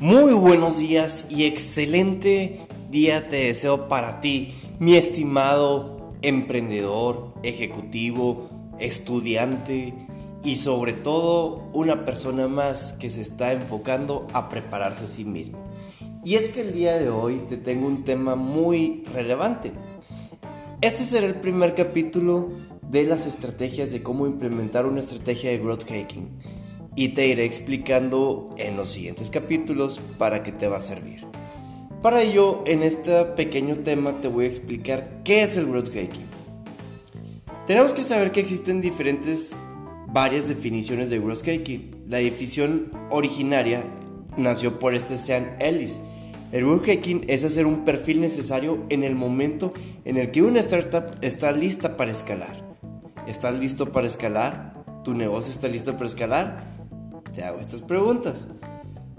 [0.00, 2.58] Muy buenos días y excelente
[2.90, 9.92] día te deseo para ti, mi estimado emprendedor, ejecutivo, estudiante
[10.42, 15.58] y sobre todo una persona más que se está enfocando a prepararse a sí mismo.
[16.24, 19.74] Y es que el día de hoy te tengo un tema muy relevante.
[20.80, 22.48] Este será el primer capítulo
[22.80, 26.30] de las estrategias de cómo implementar una estrategia de growth hacking
[27.00, 31.24] y te iré explicando en los siguientes capítulos para qué te va a servir.
[32.02, 36.26] Para ello, en este pequeño tema te voy a explicar qué es el growth hacking.
[37.66, 39.56] Tenemos que saber que existen diferentes
[40.08, 42.04] varias definiciones de growth hacking.
[42.06, 43.82] La definición originaria
[44.36, 46.02] nació por este Sean Ellis.
[46.52, 49.72] El growth hacking es hacer un perfil necesario en el momento
[50.04, 52.62] en el que una startup está lista para escalar.
[53.26, 54.74] ¿Estás listo para escalar?
[55.02, 56.69] ¿Tu negocio está listo para escalar?
[57.42, 58.48] Hago estas preguntas.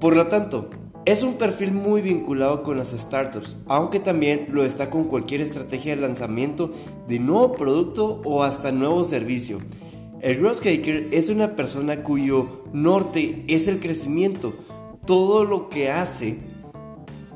[0.00, 0.68] Por lo tanto,
[1.04, 5.94] es un perfil muy vinculado con las startups, aunque también lo está con cualquier estrategia
[5.94, 6.72] de lanzamiento
[7.08, 9.58] de nuevo producto o hasta nuevo servicio.
[10.20, 14.54] El growth hacker es una persona cuyo norte es el crecimiento.
[15.06, 16.38] Todo lo que hace,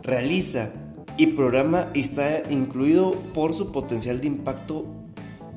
[0.03, 0.71] realiza
[1.19, 4.87] y programa está incluido por su potencial de impacto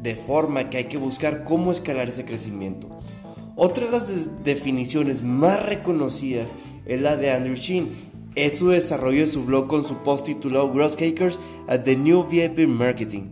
[0.02, 2.90] de forma que hay que buscar cómo escalar ese crecimiento.
[3.56, 7.90] Otra de las definiciones más reconocidas es la de Andrew Sheen.
[8.36, 12.26] Es su desarrollo de su blog con su post titulado Growth Hackers at the New
[12.28, 13.24] VIP Marketing,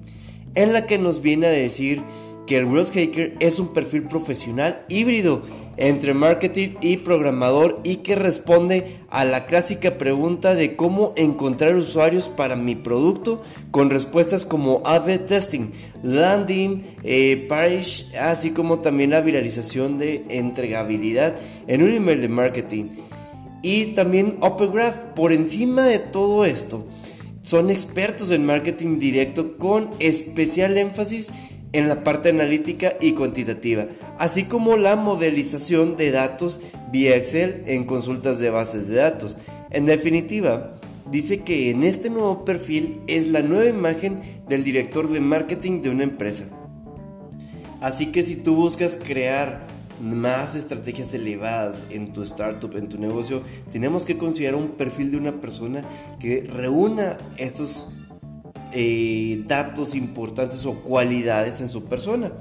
[0.55, 2.03] en la que nos viene a decir
[2.45, 5.41] que el Growth Hacker es un perfil profesional híbrido
[5.79, 12.29] entre marketing y programador y que responde a la clásica pregunta de cómo encontrar usuarios
[12.29, 13.41] para mi producto
[13.71, 15.71] con respuestas como A-B testing,
[16.03, 21.35] landing, eh, page, así como también la viralización de entregabilidad
[21.67, 22.85] en un email de marketing.
[23.61, 26.85] Y también Open Graph, por encima de todo esto,
[27.41, 31.31] son expertos en marketing directo con especial énfasis
[31.73, 33.87] en la parte analítica y cuantitativa,
[34.17, 36.59] así como la modelización de datos
[36.91, 39.37] vía Excel en consultas de bases de datos.
[39.69, 40.73] En definitiva,
[41.11, 45.89] dice que en este nuevo perfil es la nueva imagen del director de marketing de
[45.89, 46.45] una empresa.
[47.81, 49.67] Así que si tú buscas crear
[50.01, 55.17] más estrategias elevadas en tu startup, en tu negocio, tenemos que considerar un perfil de
[55.17, 55.83] una persona
[56.19, 57.89] que reúna estos
[58.73, 62.31] eh, datos importantes o cualidades en su persona.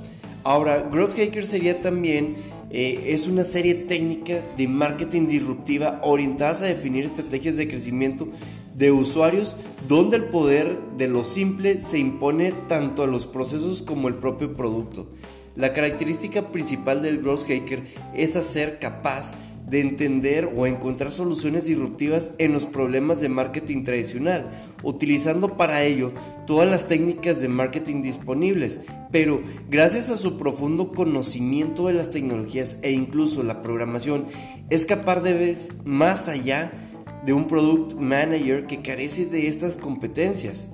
[0.44, 2.36] Ahora, Growth Hacker sería también,
[2.70, 8.28] eh, es una serie técnica de marketing disruptiva orientadas a definir estrategias de crecimiento
[8.74, 9.56] de usuarios
[9.88, 14.54] donde el poder de lo simple se impone tanto a los procesos como el propio
[14.54, 15.06] producto.
[15.56, 17.82] La característica principal del Growth Hacker
[18.14, 19.34] es hacer capaz
[19.68, 24.50] de entender o encontrar soluciones disruptivas en los problemas de marketing tradicional,
[24.82, 26.12] utilizando para ello
[26.46, 28.80] todas las técnicas de marketing disponibles,
[29.10, 34.26] pero gracias a su profundo conocimiento de las tecnologías e incluso la programación,
[34.70, 36.72] es capaz de ver más allá
[37.24, 40.68] de un product manager que carece de estas competencias.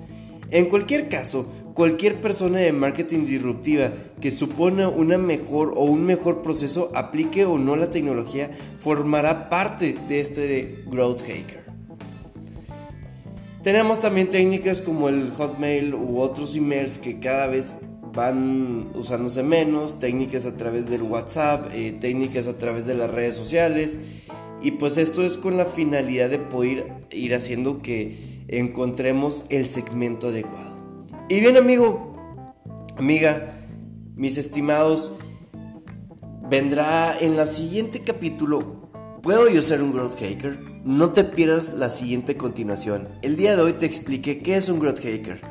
[0.51, 3.91] En cualquier caso, cualquier persona de marketing disruptiva
[4.21, 8.49] que supone una mejor o un mejor proceso, aplique o no la tecnología,
[8.79, 11.65] formará parte de este growth hacker.
[13.61, 17.75] Tenemos también técnicas como el Hotmail u otros emails que cada vez
[18.13, 23.35] van usándose menos, técnicas a través del WhatsApp, eh, técnicas a través de las redes
[23.35, 23.99] sociales.
[24.61, 30.29] Y pues esto es con la finalidad de poder ir haciendo que encontremos el segmento
[30.29, 30.74] adecuado.
[31.27, 32.13] Y bien amigo,
[32.97, 33.57] amiga,
[34.15, 35.11] mis estimados,
[36.49, 38.89] vendrá en la siguiente capítulo,
[39.23, 40.59] ¿puedo yo ser un growth hacker?
[40.83, 43.07] No te pierdas la siguiente continuación.
[43.23, 45.41] El día de hoy te expliqué qué es un growth hacker.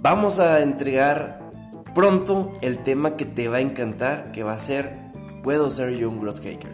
[0.00, 1.52] Vamos a entregar
[1.94, 5.06] pronto el tema que te va a encantar, que va a ser
[5.46, 6.72] ¿Puedo ser yo un growth hacker?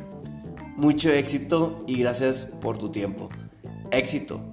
[0.79, 3.29] Mucho éxito y gracias por tu tiempo.
[3.91, 4.51] Éxito.